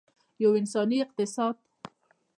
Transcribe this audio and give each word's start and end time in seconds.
یو 0.43 0.51
انساني 0.59 0.97
اقتصاد. 1.05 1.55